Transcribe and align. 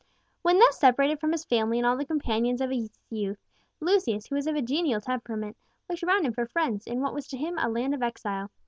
When 0.41 0.57
thus 0.57 0.79
separated 0.79 1.19
from 1.19 1.31
his 1.31 1.45
family 1.45 1.77
and 1.77 1.85
all 1.85 1.95
the 1.95 2.03
companions 2.05 2.59
of 2.59 2.71
his 2.71 2.97
youth, 3.11 3.37
Lucius, 3.79 4.25
who 4.25 4.33
was 4.33 4.47
of 4.47 4.55
a 4.55 4.61
genial 4.63 4.99
temperament, 4.99 5.55
looked 5.87 6.01
around 6.01 6.25
him 6.25 6.33
for 6.33 6.47
friends 6.47 6.87
in 6.87 7.01
what 7.01 7.13
was 7.13 7.27
to 7.27 7.37
him 7.37 7.59
a 7.59 7.69
land 7.69 7.93
of 7.93 8.01
exile. 8.01 8.49